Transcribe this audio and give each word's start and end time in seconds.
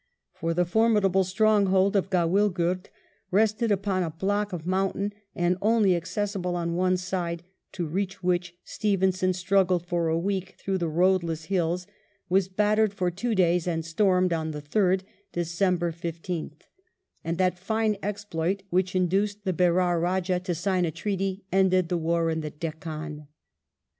For 0.33 0.55
the 0.55 0.65
formidable 0.65 1.23
stronghold 1.23 1.95
of 1.95 2.09
Gawilghur, 2.09 2.81
built 3.31 3.61
upon 3.61 4.01
a 4.01 4.09
block 4.09 4.51
of 4.51 4.65
mountain 4.65 5.13
and 5.35 5.59
only 5.61 5.95
accessible 5.95 6.55
on 6.55 6.73
one 6.73 6.97
side, 6.97 7.43
to 7.73 7.85
reach 7.85 8.23
which 8.23 8.55
Stevenson 8.63 9.31
struggled 9.33 9.85
for 9.85 10.07
a 10.07 10.17
week 10.17 10.55
through 10.57 10.79
the 10.79 10.89
roadless 10.89 11.43
hills, 11.53 11.85
was 12.29 12.47
battered 12.47 12.95
for 12.95 13.11
two 13.11 13.35
days 13.35 13.67
and 13.67 13.85
stormed 13.85 14.33
on 14.33 14.49
the 14.49 14.61
third 14.61 15.03
(December 15.33 15.91
15th); 15.91 16.61
and 17.23 17.37
that 17.37 17.59
fine 17.59 17.95
exploit, 18.01 18.63
which 18.71 18.95
induced 18.95 19.45
the 19.45 19.53
Berar 19.53 20.01
Eajah 20.01 20.43
to 20.45 20.55
sign 20.55 20.83
a 20.83 20.89
treaty, 20.89 21.43
ended 21.51 21.89
the 21.89 21.97
war 21.99 22.31
in 22.31 22.41
the 22.41 22.49
Deccan. 22.49 23.27